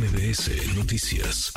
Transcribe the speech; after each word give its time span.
MBS 0.00 0.78
Noticias. 0.78 1.52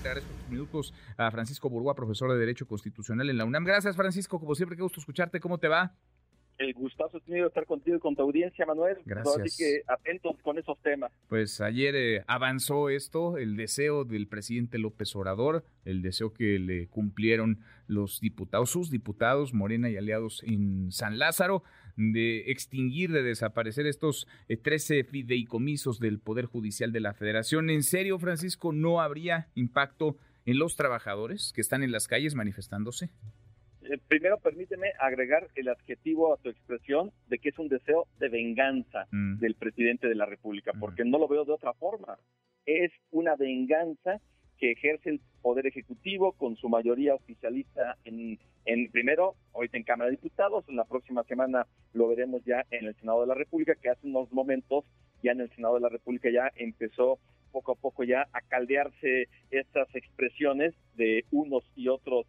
Agradezco 0.00 0.28
minutos 0.50 0.92
a 1.16 1.30
Francisco 1.30 1.70
Burgua, 1.70 1.94
profesor 1.94 2.30
de 2.30 2.38
Derecho 2.38 2.66
Constitucional 2.66 3.30
en 3.30 3.38
la 3.38 3.46
UNAM. 3.46 3.64
Gracias, 3.64 3.96
Francisco. 3.96 4.38
Como 4.38 4.54
siempre, 4.54 4.76
qué 4.76 4.82
gusto 4.82 5.00
escucharte. 5.00 5.40
¿Cómo 5.40 5.56
te 5.56 5.66
va? 5.66 5.94
El 6.58 6.74
gustazo 6.74 7.16
es 7.16 7.24
tenido 7.24 7.46
estar 7.46 7.64
contigo 7.64 7.96
y 7.96 8.00
con 8.00 8.14
tu 8.14 8.20
audiencia, 8.20 8.66
Manuel. 8.66 8.98
Gracias. 9.06 9.38
Así 9.38 9.56
que 9.56 9.80
atentos 9.86 10.36
con 10.42 10.58
esos 10.58 10.78
temas. 10.82 11.10
Pues 11.30 11.62
ayer 11.62 11.96
eh, 11.96 12.24
avanzó 12.26 12.90
esto, 12.90 13.38
el 13.38 13.56
deseo 13.56 14.04
del 14.04 14.28
presidente 14.28 14.76
López 14.76 15.16
Obrador, 15.16 15.64
el 15.86 16.02
deseo 16.02 16.34
que 16.34 16.58
le 16.58 16.88
cumplieron 16.88 17.60
los 17.86 18.20
diputados, 18.20 18.68
sus 18.68 18.90
diputados, 18.90 19.54
Morena 19.54 19.88
y 19.88 19.96
aliados 19.96 20.42
en 20.44 20.92
San 20.92 21.18
Lázaro, 21.18 21.62
de 21.96 22.50
extinguir, 22.50 23.10
de 23.10 23.22
desaparecer 23.22 23.86
estos 23.86 24.26
13 24.48 24.98
eh, 24.98 25.04
fideicomisos 25.04 25.98
del 25.98 26.18
Poder 26.18 26.46
Judicial 26.46 26.92
de 26.92 27.00
la 27.00 27.14
Federación. 27.14 27.70
¿En 27.70 27.82
serio, 27.82 28.18
Francisco, 28.18 28.72
no 28.72 29.00
habría 29.00 29.48
impacto 29.54 30.16
en 30.44 30.58
los 30.58 30.76
trabajadores 30.76 31.52
que 31.54 31.60
están 31.60 31.82
en 31.82 31.92
las 31.92 32.08
calles 32.08 32.34
manifestándose? 32.34 33.10
Eh, 33.82 33.98
primero 34.08 34.38
permíteme 34.38 34.92
agregar 34.98 35.48
el 35.54 35.68
adjetivo 35.68 36.34
a 36.34 36.38
tu 36.38 36.48
expresión 36.48 37.12
de 37.28 37.38
que 37.38 37.50
es 37.50 37.58
un 37.58 37.68
deseo 37.68 38.06
de 38.18 38.28
venganza 38.28 39.06
mm. 39.10 39.38
del 39.38 39.54
presidente 39.54 40.08
de 40.08 40.14
la 40.14 40.26
República, 40.26 40.72
mm. 40.74 40.80
porque 40.80 41.04
no 41.04 41.18
lo 41.18 41.28
veo 41.28 41.44
de 41.44 41.52
otra 41.52 41.72
forma. 41.74 42.18
Es 42.64 42.90
una 43.10 43.36
venganza 43.36 44.20
que 44.58 44.72
ejerce 44.72 45.10
el 45.10 45.20
Poder 45.42 45.66
Ejecutivo 45.66 46.32
con 46.32 46.56
su 46.56 46.68
mayoría 46.68 47.14
oficialista 47.14 47.96
en, 48.04 48.38
primero, 48.90 49.34
ahorita 49.54 49.76
en 49.76 49.84
Cámara 49.84 50.10
de 50.10 50.16
Diputados, 50.16 50.64
en 50.68 50.76
la 50.76 50.84
próxima 50.84 51.22
semana 51.24 51.66
lo 51.92 52.08
veremos 52.08 52.44
ya 52.44 52.64
en 52.70 52.86
el 52.86 52.96
Senado 52.96 53.20
de 53.20 53.28
la 53.28 53.34
República, 53.34 53.74
que 53.74 53.90
hace 53.90 54.06
unos 54.06 54.32
momentos 54.32 54.84
ya 55.22 55.32
en 55.32 55.40
el 55.40 55.50
Senado 55.50 55.74
de 55.74 55.80
la 55.80 55.88
República 55.88 56.30
ya 56.30 56.50
empezó 56.56 57.18
poco 57.52 57.72
a 57.72 57.74
poco 57.76 58.04
ya 58.04 58.26
a 58.32 58.40
caldearse 58.42 59.28
estas 59.50 59.88
expresiones 59.94 60.74
de 60.96 61.24
unos 61.30 61.64
y 61.74 61.88
otros 61.88 62.26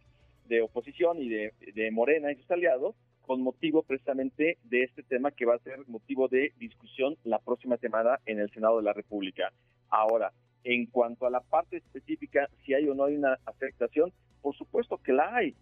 de 0.48 0.62
oposición 0.62 1.20
y 1.20 1.28
de, 1.28 1.90
Morena 1.92 2.32
y 2.32 2.36
sus 2.36 2.50
aliados 2.50 2.94
con 3.26 3.42
motivo 3.42 3.82
precisamente 3.82 4.56
de 4.64 4.84
este 4.84 5.02
tema 5.02 5.30
que 5.30 5.44
va 5.44 5.56
a 5.56 5.58
ser 5.58 5.86
motivo 5.86 6.28
de 6.28 6.52
discusión 6.58 7.16
la 7.24 7.38
próxima 7.38 7.76
semana 7.76 8.18
en 8.24 8.38
el 8.38 8.50
Senado 8.50 8.78
de 8.78 8.84
la 8.84 8.94
República. 8.94 9.52
Ahora, 9.90 10.32
en 10.68 10.84
cuanto 10.84 11.26
a 11.26 11.30
la 11.30 11.40
parte 11.40 11.78
específica, 11.78 12.46
si 12.62 12.74
hay 12.74 12.86
o 12.90 12.94
no 12.94 13.04
hay 13.04 13.16
una 13.16 13.38
afectación, 13.46 14.12
por 14.42 14.54
supuesto 14.54 14.98
que 14.98 15.14
la 15.14 15.34
hay, 15.34 15.54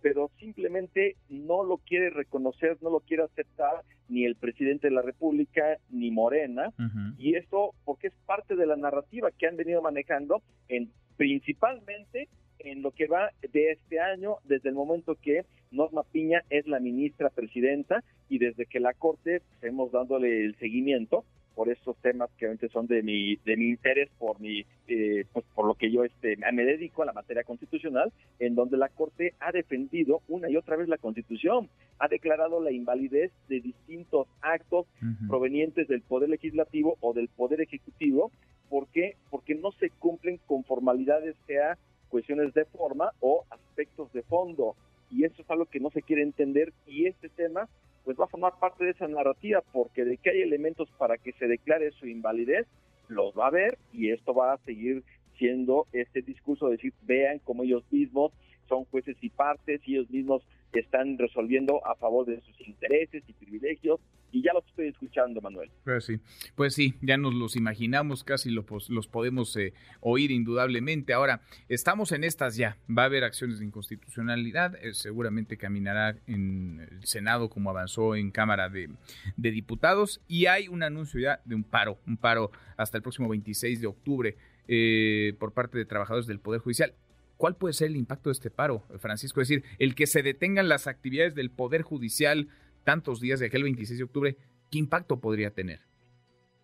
pero 0.00 0.30
simplemente 0.38 1.16
no 1.28 1.64
lo 1.64 1.78
quiere 1.78 2.10
reconocer, 2.10 2.78
no 2.80 2.90
lo 2.90 3.00
quiere 3.00 3.24
aceptar 3.24 3.82
ni 4.08 4.24
el 4.24 4.36
presidente 4.36 4.86
de 4.86 4.94
la 4.94 5.02
República 5.02 5.78
ni 5.90 6.12
Morena, 6.12 6.72
y 7.18 7.34
esto 7.34 7.74
porque 7.84 8.06
es 8.08 8.12
parte 8.24 8.54
de 8.54 8.66
la 8.66 8.76
narrativa 8.76 9.32
que 9.36 9.48
han 9.48 9.56
venido 9.56 9.82
manejando 9.82 10.42
en 10.68 10.92
principalmente 11.16 12.28
en 12.64 12.82
lo 12.82 12.90
que 12.90 13.06
va 13.06 13.30
de 13.52 13.72
este 13.72 14.00
año, 14.00 14.36
desde 14.44 14.68
el 14.68 14.74
momento 14.74 15.16
que 15.20 15.44
Norma 15.70 16.02
Piña 16.02 16.42
es 16.50 16.66
la 16.66 16.80
ministra 16.80 17.30
presidenta 17.30 18.02
y 18.28 18.38
desde 18.38 18.66
que 18.66 18.80
la 18.80 18.92
Corte 18.94 19.40
pues, 19.40 19.64
hemos 19.72 19.92
dándole 19.92 20.44
el 20.44 20.56
seguimiento 20.56 21.24
por 21.54 21.68
estos 21.68 21.96
temas 21.98 22.30
que 22.38 22.46
obviamente 22.46 22.68
son 22.70 22.86
de 22.86 23.02
mi 23.02 23.36
de 23.36 23.56
mi 23.56 23.68
interés 23.68 24.08
por 24.18 24.40
mi 24.40 24.64
eh, 24.88 25.26
pues 25.32 25.44
por 25.54 25.66
lo 25.66 25.74
que 25.74 25.90
yo 25.90 26.04
este 26.04 26.36
me 26.52 26.64
dedico 26.64 27.02
a 27.02 27.06
la 27.06 27.12
materia 27.12 27.44
constitucional 27.44 28.10
en 28.38 28.54
donde 28.54 28.76
la 28.76 28.88
corte 28.88 29.34
ha 29.38 29.52
defendido 29.52 30.22
una 30.28 30.48
y 30.48 30.56
otra 30.56 30.76
vez 30.76 30.88
la 30.88 30.98
constitución. 30.98 31.68
Ha 31.98 32.08
declarado 32.08 32.60
la 32.60 32.72
invalidez 32.72 33.32
de 33.48 33.60
distintos 33.60 34.26
actos 34.40 34.86
provenientes 35.28 35.88
del 35.88 36.02
poder 36.02 36.30
legislativo 36.30 36.96
o 37.00 37.12
del 37.12 37.28
poder 37.28 37.60
ejecutivo. 37.60 38.32
¿por 38.68 38.88
qué? 38.88 39.16
porque 39.28 39.54
no 39.54 39.70
se 39.72 39.90
cumplen 39.90 40.40
con 40.46 40.64
formalidades 40.64 41.36
sea 41.46 41.76
cuestiones 42.12 42.52
de 42.52 42.66
forma 42.66 43.10
o 43.20 43.44
aspectos 43.48 44.12
de 44.12 44.22
fondo. 44.22 44.76
Y 45.10 45.24
eso 45.24 45.40
es 45.40 45.50
algo 45.50 45.64
que 45.64 45.80
no 45.80 45.90
se 45.90 46.02
quiere 46.02 46.22
entender 46.22 46.72
y 46.86 47.06
este 47.06 47.30
tema 47.30 47.68
pues 48.04 48.18
va 48.20 48.24
a 48.26 48.28
formar 48.28 48.58
parte 48.60 48.84
de 48.84 48.90
esa 48.90 49.08
narrativa 49.08 49.62
porque 49.72 50.04
de 50.04 50.18
que 50.18 50.30
hay 50.30 50.42
elementos 50.42 50.90
para 50.98 51.16
que 51.16 51.32
se 51.32 51.46
declare 51.46 51.90
su 51.92 52.06
invalidez, 52.06 52.66
los 53.08 53.32
va 53.36 53.46
a 53.46 53.50
ver 53.50 53.78
y 53.92 54.10
esto 54.10 54.34
va 54.34 54.52
a 54.52 54.58
seguir 54.58 55.02
siendo 55.38 55.86
este 55.92 56.20
discurso 56.20 56.66
de 56.66 56.72
decir, 56.72 56.92
vean 57.02 57.38
cómo 57.38 57.62
ellos 57.62 57.84
mismos 57.90 58.32
son 58.68 58.84
jueces 58.84 59.16
y 59.22 59.30
partes 59.30 59.80
y 59.86 59.94
ellos 59.94 60.10
mismos 60.10 60.42
están 60.72 61.16
resolviendo 61.18 61.86
a 61.86 61.94
favor 61.94 62.26
de 62.26 62.40
sus 62.42 62.60
intereses 62.68 63.22
y 63.26 63.32
privilegios 63.32 64.00
y 64.32 64.42
ya 64.42 64.52
los 64.54 64.66
estoy 64.66 64.88
escuchando, 64.88 65.40
Manuel. 65.40 65.70
Pues 65.84 66.06
sí, 66.06 66.18
pues 66.56 66.74
sí, 66.74 66.94
ya 67.02 67.18
nos 67.18 67.34
los 67.34 67.54
imaginamos, 67.54 68.24
casi 68.24 68.50
lo, 68.50 68.64
los 68.88 69.06
podemos 69.06 69.54
eh, 69.56 69.74
oír 70.00 70.30
indudablemente. 70.30 71.12
Ahora, 71.12 71.42
estamos 71.68 72.12
en 72.12 72.24
estas 72.24 72.56
ya, 72.56 72.78
va 72.88 73.02
a 73.02 73.06
haber 73.06 73.24
acciones 73.24 73.58
de 73.58 73.66
inconstitucionalidad, 73.66 74.74
eh, 74.76 74.94
seguramente 74.94 75.58
caminará 75.58 76.16
en 76.26 76.88
el 76.90 77.04
Senado 77.06 77.50
como 77.50 77.68
avanzó 77.68 78.16
en 78.16 78.30
Cámara 78.30 78.70
de, 78.70 78.88
Diputados 79.36 80.22
y 80.26 80.46
hay 80.46 80.68
un 80.68 80.82
anuncio 80.82 81.20
ya 81.20 81.42
de 81.44 81.54
un 81.54 81.62
paro, 81.62 81.98
un 82.06 82.16
paro 82.16 82.50
hasta 82.78 82.96
el 82.96 83.02
próximo 83.02 83.28
26 83.28 83.82
de 83.82 83.86
octubre. 83.86 84.36
Eh, 84.68 85.34
por 85.40 85.52
parte 85.52 85.76
de 85.76 85.84
trabajadores 85.84 86.28
del 86.28 86.38
Poder 86.38 86.60
Judicial. 86.60 86.94
¿Cuál 87.36 87.56
puede 87.56 87.74
ser 87.74 87.88
el 87.88 87.96
impacto 87.96 88.30
de 88.30 88.34
este 88.34 88.48
paro, 88.48 88.84
Francisco? 89.00 89.40
Es 89.40 89.48
decir, 89.48 89.64
el 89.80 89.96
que 89.96 90.06
se 90.06 90.22
detengan 90.22 90.68
las 90.68 90.86
actividades 90.86 91.34
del 91.34 91.50
Poder 91.50 91.82
Judicial 91.82 92.48
tantos 92.84 93.20
días 93.20 93.40
de 93.40 93.46
aquel 93.46 93.62
26 93.62 93.98
de 93.98 94.04
octubre, 94.04 94.36
¿qué 94.70 94.78
impacto 94.78 95.20
podría 95.20 95.50
tener? 95.50 95.80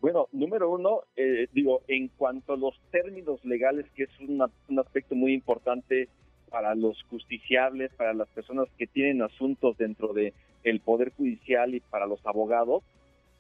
Bueno, 0.01 0.29
número 0.33 0.71
uno, 0.71 1.03
eh, 1.17 1.49
digo, 1.53 1.83
en 1.89 2.09
cuanto 2.09 2.53
a 2.53 2.57
los 2.57 2.81
términos 2.91 3.45
legales, 3.45 3.87
que 3.97 4.05
es 4.05 4.11
un 4.21 4.79
aspecto 4.79 5.15
muy 5.15 5.33
importante 5.33 6.09
para 6.51 6.75
los 6.75 7.03
justiciables, 7.05 7.93
para 7.95 8.15
las 8.15 8.29
personas 8.29 8.69
que 8.79 8.87
tienen 8.87 9.23
asuntos 9.23 9.77
dentro 9.77 10.13
de 10.13 10.33
el 10.65 10.81
poder 10.81 11.13
judicial 11.17 11.75
y 11.75 11.81
para 11.81 12.07
los 12.07 12.25
abogados, 12.25 12.85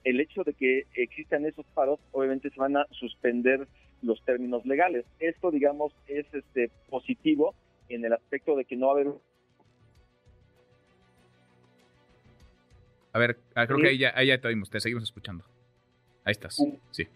el 0.05 0.21
hecho 0.21 0.43
de 0.45 0.55
que 0.55 0.85
existan 0.95 1.45
esos 1.45 1.67
paros, 1.75 2.01
obviamente 2.13 2.51
se 2.51 2.61
van 2.61 2.77
a 2.77 2.87
suspender 2.91 3.67
los 4.03 4.23
términos 4.25 4.65
legales. 4.65 5.05
Esto, 5.19 5.51
digamos, 5.51 5.93
es 6.07 6.27
este 6.33 6.71
positivo 6.89 7.55
en 7.89 8.05
el 8.05 8.13
aspecto 8.13 8.57
de 8.57 8.65
que 8.65 8.77
no 8.77 8.87
va 8.87 8.93
a 8.93 8.95
haber 8.97 9.13
A 13.19 13.21
ver, 13.21 13.41
ah, 13.57 13.67
creo 13.67 13.81
que 13.81 13.89
ahí 13.89 13.99
ya, 13.99 14.13
ahí 14.15 14.29
ya 14.29 14.41
te 14.41 14.47
oímos, 14.47 14.71
te 14.71 14.79
seguimos 14.79 15.03
escuchando. 15.03 15.45
Ahí 16.25 16.31
estás, 16.31 16.57
sí. 16.93 17.09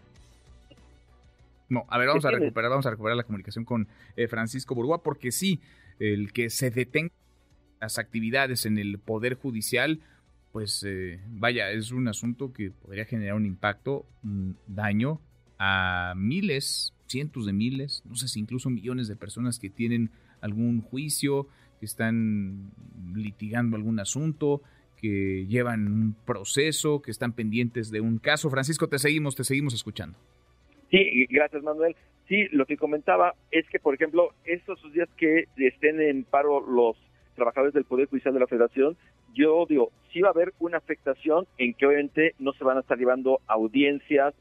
No, 1.69 1.85
a 1.87 1.97
ver, 1.97 2.09
vamos 2.09 2.25
a 2.25 2.31
recuperar, 2.31 2.69
vamos 2.69 2.85
a 2.85 2.89
recuperar 2.89 3.15
la 3.15 3.23
comunicación 3.23 3.63
con 3.63 3.87
eh, 4.17 4.27
Francisco 4.27 4.75
Burgua, 4.75 5.01
porque 5.01 5.31
sí, 5.31 5.61
el 5.99 6.33
que 6.33 6.49
se 6.49 6.71
detengan 6.71 7.13
las 7.79 7.99
actividades 7.99 8.65
en 8.65 8.77
el 8.77 8.99
Poder 8.99 9.35
Judicial, 9.35 10.01
pues 10.51 10.83
eh, 10.85 11.21
vaya, 11.29 11.71
es 11.71 11.93
un 11.93 12.09
asunto 12.09 12.51
que 12.51 12.71
podría 12.71 13.05
generar 13.05 13.35
un 13.35 13.45
impacto, 13.45 14.05
un 14.25 14.57
daño 14.67 15.21
a 15.57 16.15
miles, 16.17 16.93
cientos 17.07 17.45
de 17.45 17.53
miles, 17.53 18.03
no 18.03 18.15
sé 18.15 18.27
si 18.27 18.41
incluso 18.41 18.69
millones 18.69 19.07
de 19.07 19.15
personas 19.15 19.57
que 19.57 19.69
tienen 19.69 20.11
algún 20.41 20.81
juicio, 20.81 21.47
que 21.79 21.85
están 21.85 22.73
litigando 23.15 23.77
algún 23.77 24.01
asunto, 24.01 24.63
que 25.03 25.45
llevan 25.49 25.85
un 25.91 26.15
proceso, 26.25 27.01
que 27.01 27.11
están 27.11 27.33
pendientes 27.33 27.91
de 27.91 27.99
un 27.99 28.19
caso. 28.19 28.49
Francisco, 28.49 28.87
te 28.87 28.97
seguimos, 28.99 29.35
te 29.35 29.43
seguimos 29.43 29.73
escuchando. 29.73 30.17
Sí, 30.89 31.25
gracias 31.29 31.61
Manuel. 31.61 31.93
Sí, 32.29 32.47
lo 32.53 32.65
que 32.65 32.77
comentaba 32.77 33.35
es 33.51 33.67
que, 33.67 33.79
por 33.79 33.93
ejemplo, 33.93 34.29
estos 34.45 34.79
días 34.93 35.09
que 35.17 35.49
estén 35.57 35.99
en 35.99 36.23
paro 36.23 36.61
los 36.61 36.95
trabajadores 37.35 37.73
del 37.73 37.83
Poder 37.83 38.07
Judicial 38.07 38.33
de 38.33 38.39
la 38.39 38.47
Federación, 38.47 38.95
yo 39.33 39.65
digo, 39.67 39.91
sí 40.13 40.21
va 40.21 40.29
a 40.29 40.31
haber 40.31 40.53
una 40.59 40.77
afectación 40.77 41.47
en 41.57 41.73
que 41.73 41.85
obviamente 41.85 42.33
no 42.39 42.53
se 42.53 42.63
van 42.63 42.77
a 42.77 42.79
estar 42.79 42.97
llevando 42.97 43.41
audiencias, 43.47 44.33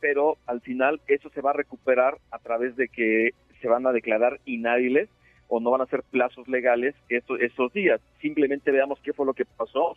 pero 0.00 0.36
al 0.46 0.60
final 0.62 1.00
eso 1.06 1.30
se 1.30 1.42
va 1.42 1.50
a 1.50 1.56
recuperar 1.56 2.18
a 2.32 2.40
través 2.40 2.74
de 2.74 2.88
que 2.88 3.30
se 3.60 3.68
van 3.68 3.86
a 3.86 3.92
declarar 3.92 4.40
inhábiles 4.46 5.08
o 5.48 5.60
no 5.60 5.70
van 5.70 5.80
a 5.80 5.86
ser 5.86 6.02
plazos 6.02 6.46
legales 6.48 6.94
estos, 7.08 7.40
estos 7.40 7.72
días. 7.72 8.00
Simplemente 8.20 8.70
veamos 8.70 8.98
qué 9.02 9.12
fue 9.12 9.26
lo 9.26 9.34
que 9.34 9.44
pasó 9.44 9.96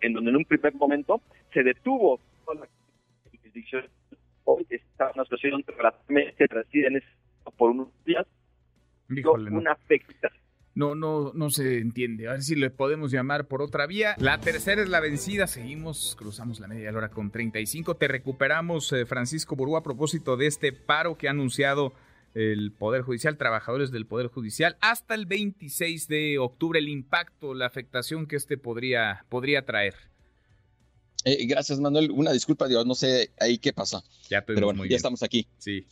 en 0.00 0.12
donde 0.12 0.30
en 0.30 0.36
un 0.36 0.44
primer 0.44 0.74
momento 0.74 1.20
se 1.52 1.62
detuvo 1.62 2.20
la 2.46 2.68
jurisdicción. 3.30 3.86
Hoy 4.44 4.66
está 4.70 5.06
en 5.06 5.12
una 5.14 5.24
situación 5.24 5.64
relativamente 5.66 6.46
residen 6.46 7.02
por 7.56 7.70
unos 7.70 7.88
días. 8.04 8.26
una 9.50 9.72
afectación 9.72 10.32
no, 10.78 10.94
no, 10.94 11.32
no 11.34 11.50
se 11.50 11.78
entiende. 11.78 12.28
A 12.28 12.32
ver 12.32 12.42
si 12.42 12.54
le 12.54 12.70
podemos 12.70 13.10
llamar 13.10 13.48
por 13.48 13.62
otra 13.62 13.88
vía. 13.88 14.14
La 14.18 14.38
tercera 14.38 14.80
es 14.80 14.88
la 14.88 15.00
vencida. 15.00 15.48
Seguimos, 15.48 16.14
cruzamos 16.16 16.60
la 16.60 16.68
media 16.68 16.90
hora 16.90 17.08
con 17.08 17.32
35. 17.32 17.96
Te 17.96 18.06
recuperamos, 18.06 18.92
eh, 18.92 19.04
Francisco 19.04 19.56
Burú, 19.56 19.76
a 19.76 19.82
propósito 19.82 20.36
de 20.36 20.46
este 20.46 20.72
paro 20.72 21.18
que 21.18 21.26
ha 21.26 21.32
anunciado 21.32 21.94
el 22.34 22.72
Poder 22.72 23.02
Judicial, 23.02 23.36
trabajadores 23.36 23.90
del 23.90 24.06
Poder 24.06 24.28
Judicial, 24.28 24.76
hasta 24.80 25.14
el 25.14 25.26
26 25.26 26.08
de 26.08 26.38
octubre, 26.38 26.78
el 26.78 26.88
impacto, 26.88 27.54
la 27.54 27.66
afectación 27.66 28.26
que 28.26 28.36
este 28.36 28.58
podría, 28.58 29.24
podría 29.28 29.64
traer. 29.64 29.94
Eh, 31.24 31.46
gracias, 31.46 31.80
Manuel. 31.80 32.10
Una 32.10 32.32
disculpa, 32.32 32.68
Dios, 32.68 32.86
no 32.86 32.94
sé 32.94 33.30
ahí 33.40 33.58
qué 33.58 33.72
pasa. 33.72 34.02
Ya 34.30 34.44
Pero 34.44 34.66
bueno, 34.66 34.84
ya 34.86 34.96
estamos 34.96 35.22
aquí. 35.22 35.46
Sí. 35.58 35.86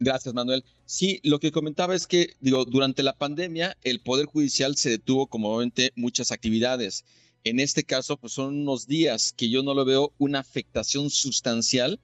Gracias, 0.00 0.34
Manuel. 0.34 0.64
Sí, 0.86 1.20
lo 1.22 1.38
que 1.38 1.52
comentaba 1.52 1.94
es 1.94 2.06
que, 2.06 2.34
digo, 2.40 2.64
durante 2.64 3.02
la 3.02 3.16
pandemia, 3.16 3.76
el 3.82 4.00
Poder 4.00 4.26
Judicial 4.26 4.76
se 4.76 4.90
detuvo 4.90 5.26
como 5.26 5.60
muchas 5.94 6.32
actividades. 6.32 7.04
En 7.44 7.60
este 7.60 7.84
caso, 7.84 8.16
pues 8.16 8.32
son 8.32 8.60
unos 8.60 8.86
días 8.86 9.32
que 9.32 9.48
yo 9.48 9.62
no 9.62 9.72
lo 9.72 9.84
veo 9.84 10.12
una 10.18 10.40
afectación 10.40 11.08
sustancial 11.08 12.00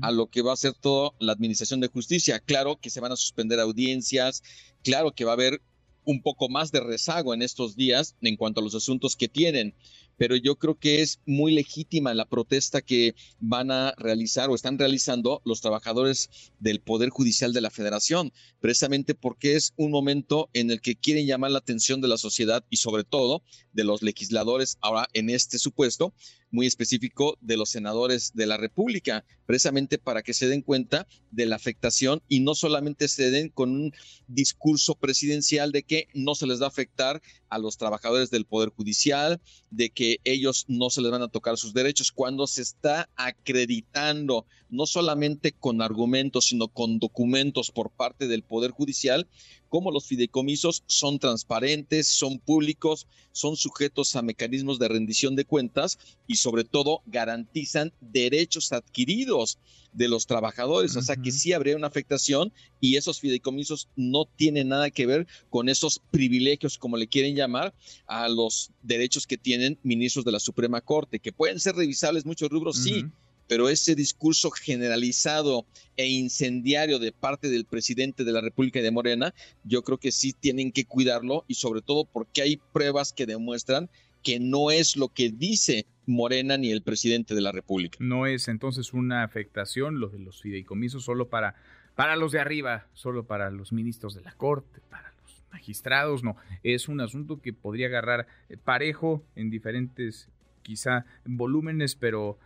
a 0.00 0.10
lo 0.10 0.28
que 0.28 0.42
va 0.42 0.52
a 0.52 0.56
ser 0.56 0.74
toda 0.74 1.12
la 1.20 1.32
administración 1.32 1.80
de 1.80 1.88
justicia. 1.88 2.40
Claro 2.40 2.78
que 2.80 2.90
se 2.90 3.00
van 3.00 3.12
a 3.12 3.16
suspender 3.16 3.60
audiencias, 3.60 4.42
claro 4.82 5.12
que 5.12 5.24
va 5.24 5.32
a 5.32 5.34
haber 5.34 5.60
un 6.04 6.22
poco 6.22 6.48
más 6.48 6.72
de 6.72 6.80
rezago 6.80 7.34
en 7.34 7.42
estos 7.42 7.76
días 7.76 8.16
en 8.22 8.36
cuanto 8.36 8.60
a 8.60 8.64
los 8.64 8.74
asuntos 8.74 9.14
que 9.14 9.28
tienen, 9.28 9.74
pero 10.18 10.36
yo 10.36 10.56
creo 10.56 10.78
que 10.78 11.00
es 11.00 11.20
muy 11.24 11.52
legítima 11.52 12.12
la 12.12 12.28
protesta 12.28 12.82
que 12.82 13.14
van 13.40 13.70
a 13.70 13.94
realizar 13.96 14.50
o 14.50 14.54
están 14.54 14.78
realizando 14.78 15.40
los 15.44 15.62
trabajadores 15.62 16.28
del 16.58 16.80
Poder 16.80 17.08
Judicial 17.08 17.54
de 17.54 17.62
la 17.62 17.70
Federación, 17.70 18.32
precisamente 18.60 19.14
porque 19.14 19.54
es 19.56 19.72
un 19.76 19.90
momento 19.90 20.50
en 20.52 20.70
el 20.70 20.82
que 20.82 20.96
quieren 20.96 21.26
llamar 21.26 21.52
la 21.52 21.60
atención 21.60 22.00
de 22.00 22.08
la 22.08 22.18
sociedad 22.18 22.64
y 22.68 22.76
sobre 22.76 23.04
todo 23.04 23.42
de 23.72 23.84
los 23.84 24.02
legisladores 24.02 24.76
ahora 24.80 25.08
en 25.14 25.30
este 25.30 25.58
supuesto 25.58 26.12
muy 26.50 26.66
específico 26.66 27.36
de 27.40 27.56
los 27.56 27.70
senadores 27.70 28.32
de 28.34 28.46
la 28.46 28.56
República, 28.56 29.24
precisamente 29.46 29.98
para 29.98 30.22
que 30.22 30.34
se 30.34 30.48
den 30.48 30.62
cuenta 30.62 31.06
de 31.30 31.46
la 31.46 31.56
afectación 31.56 32.22
y 32.28 32.40
no 32.40 32.54
solamente 32.54 33.08
se 33.08 33.30
den 33.30 33.48
con 33.48 33.70
un 33.70 33.94
discurso 34.26 34.94
presidencial 34.94 35.72
de 35.72 35.82
que 35.82 36.08
no 36.14 36.34
se 36.34 36.46
les 36.46 36.60
va 36.60 36.66
a 36.66 36.68
afectar 36.68 37.22
a 37.48 37.58
los 37.58 37.76
trabajadores 37.76 38.30
del 38.30 38.44
Poder 38.44 38.70
Judicial, 38.70 39.40
de 39.70 39.90
que 39.90 40.18
ellos 40.24 40.64
no 40.68 40.90
se 40.90 41.00
les 41.00 41.10
van 41.10 41.22
a 41.22 41.28
tocar 41.28 41.56
sus 41.56 41.72
derechos, 41.72 42.12
cuando 42.12 42.46
se 42.46 42.62
está 42.62 43.08
acreditando 43.16 44.46
no 44.70 44.86
solamente 44.86 45.52
con 45.52 45.80
argumentos, 45.80 46.46
sino 46.46 46.68
con 46.68 46.98
documentos 46.98 47.70
por 47.70 47.90
parte 47.90 48.28
del 48.28 48.42
Poder 48.42 48.70
Judicial, 48.70 49.26
cómo 49.68 49.90
los 49.90 50.06
fideicomisos 50.06 50.84
son 50.86 51.18
transparentes, 51.18 52.08
son 52.08 52.38
públicos, 52.38 53.06
son 53.32 53.56
sujetos 53.56 54.16
a 54.16 54.22
mecanismos 54.22 54.78
de 54.78 54.88
rendición 54.88 55.36
de 55.36 55.44
cuentas 55.44 55.98
y 56.26 56.36
sobre 56.36 56.64
todo 56.64 57.02
garantizan 57.06 57.92
derechos 58.00 58.72
adquiridos 58.72 59.58
de 59.92 60.08
los 60.08 60.26
trabajadores. 60.26 60.96
O 60.96 61.02
sea 61.02 61.16
que 61.16 61.30
sí 61.30 61.52
habría 61.52 61.76
una 61.76 61.86
afectación 61.86 62.52
y 62.80 62.96
esos 62.96 63.20
fideicomisos 63.20 63.88
no 63.96 64.24
tienen 64.24 64.68
nada 64.68 64.90
que 64.90 65.06
ver 65.06 65.26
con 65.50 65.68
esos 65.68 66.00
privilegios, 66.10 66.78
como 66.78 66.96
le 66.96 67.08
quieren 67.08 67.34
llamar, 67.34 67.74
a 68.06 68.28
los 68.28 68.70
derechos 68.82 69.26
que 69.26 69.38
tienen 69.38 69.78
ministros 69.82 70.24
de 70.24 70.32
la 70.32 70.40
Suprema 70.40 70.80
Corte, 70.80 71.20
que 71.20 71.32
pueden 71.32 71.60
ser 71.60 71.76
revisables 71.76 72.26
muchos 72.26 72.48
rubros, 72.48 72.76
sí 72.78 73.06
pero 73.48 73.68
ese 73.68 73.94
discurso 73.94 74.50
generalizado 74.50 75.66
e 75.96 76.06
incendiario 76.06 76.98
de 76.98 77.10
parte 77.10 77.48
del 77.48 77.64
presidente 77.64 78.22
de 78.22 78.32
la 78.32 78.40
República 78.40 78.80
de 78.80 78.90
Morena, 78.90 79.34
yo 79.64 79.82
creo 79.82 79.98
que 79.98 80.12
sí 80.12 80.32
tienen 80.32 80.70
que 80.70 80.84
cuidarlo 80.84 81.44
y 81.48 81.54
sobre 81.54 81.82
todo 81.82 82.04
porque 82.04 82.42
hay 82.42 82.60
pruebas 82.72 83.12
que 83.12 83.26
demuestran 83.26 83.90
que 84.22 84.38
no 84.38 84.70
es 84.70 84.96
lo 84.96 85.08
que 85.08 85.30
dice 85.30 85.86
Morena 86.06 86.56
ni 86.56 86.70
el 86.70 86.82
presidente 86.82 87.34
de 87.34 87.40
la 87.40 87.52
República. 87.52 87.98
No 88.00 88.26
es 88.26 88.48
entonces 88.48 88.92
una 88.92 89.24
afectación 89.24 90.00
lo 90.00 90.08
de 90.08 90.18
los 90.18 90.42
fideicomisos 90.42 91.04
solo 91.04 91.28
para, 91.28 91.54
para 91.94 92.16
los 92.16 92.32
de 92.32 92.40
arriba, 92.40 92.86
solo 92.92 93.26
para 93.26 93.50
los 93.50 93.72
ministros 93.72 94.14
de 94.14 94.22
la 94.22 94.32
Corte, 94.32 94.80
para 94.90 95.12
los 95.22 95.42
magistrados, 95.52 96.22
no, 96.22 96.36
es 96.62 96.88
un 96.88 97.00
asunto 97.00 97.40
que 97.40 97.52
podría 97.52 97.86
agarrar 97.86 98.26
parejo 98.64 99.24
en 99.36 99.50
diferentes 99.50 100.28
quizá 100.62 101.06
volúmenes, 101.24 101.94
pero 101.94 102.38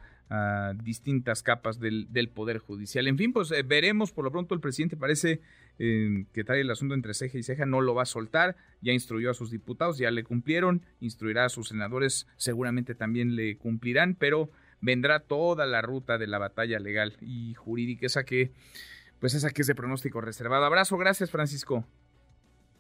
distintas 0.83 1.43
capas 1.43 1.79
del, 1.79 2.31
Poder 2.35 2.59
Judicial. 2.59 3.07
En 3.07 3.19
fin, 3.19 3.33
pues 3.33 3.51
eh, 3.51 3.63
veremos, 3.63 4.13
por 4.13 4.25
lo 4.25 4.31
pronto 4.31 4.55
el 4.55 4.61
presidente 4.61 4.97
parece 4.97 5.41
eh, 5.79 6.25
que 6.33 6.45
trae 6.45 6.61
el 6.63 6.71
asunto 6.71 6.95
entre 6.95 7.13
ceja 7.13 7.37
y 7.37 7.43
ceja, 7.43 7.67
no 7.67 7.81
lo 7.81 7.95
va 7.95 8.03
a 8.03 8.07
soltar, 8.07 8.57
ya 8.81 8.93
instruyó 8.93 9.31
a 9.31 9.35
sus 9.35 9.51
diputados, 9.51 9.99
ya 9.99 10.11
le 10.11 10.25
cumplieron, 10.25 10.83
instruirá 11.01 11.45
a 11.45 11.49
sus 11.51 11.69
senadores, 11.69 12.27
seguramente 12.37 12.95
también 12.95 13.37
le 13.37 13.59
cumplirán, 13.59 14.15
pero 14.15 14.51
vendrá 14.81 15.21
toda 15.21 15.67
la 15.67 15.83
ruta 15.83 16.17
de 16.17 16.27
la 16.27 16.39
batalla 16.39 16.79
legal 16.79 17.15
y 17.21 17.55
jurídica, 17.55 18.07
esa 18.07 18.25
que, 18.25 18.53
pues 19.19 19.35
esa 19.35 19.51
que 19.51 19.63
es 19.63 19.69
de 19.69 19.75
pronóstico 19.75 20.21
reservado. 20.23 20.65
Abrazo, 20.65 20.97
gracias 20.97 21.31
Francisco. 21.31 21.87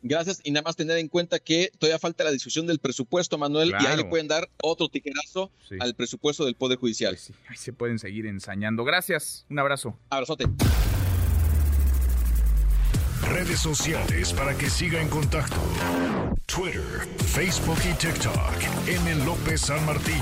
Gracias. 0.03 0.41
Y 0.43 0.51
nada 0.51 0.65
más 0.65 0.77
tener 0.77 0.99
en 0.99 1.09
cuenta 1.09 1.39
que 1.39 1.71
todavía 1.79 1.99
falta 1.99 2.25
la 2.25 2.33
discusión 2.33 2.67
del 2.67 2.79
presupuesto, 2.81 3.39
Manuel, 3.39 3.71
y 3.71 3.87
ahí 3.87 3.97
le 3.97 4.05
pueden 4.05 4.29
dar 4.29 4.51
otro 4.63 4.89
tijerazo 4.89 5.51
al 5.81 5.95
presupuesto 5.95 6.45
del 6.45 6.55
Poder 6.57 6.79
Judicial. 6.79 7.17
sí, 7.17 7.33
ahí 7.49 7.57
se 7.57 7.73
pueden 7.73 7.99
seguir 7.99 8.27
ensañando. 8.27 8.85
Gracias. 8.85 9.47
Un 9.49 9.59
abrazo. 9.59 9.99
Abrazote. 10.11 10.47
Redes 13.23 13.61
sociales 13.61 14.33
para 14.33 14.57
que 14.59 14.69
siga 14.69 15.01
en 15.01 15.09
contacto: 15.09 15.57
Twitter, 16.47 16.83
Facebook 17.25 17.79
y 17.89 17.95
TikTok. 17.95 18.89
M. 18.89 19.25
López 19.25 19.61
San 19.61 19.85
Martín. 19.87 20.21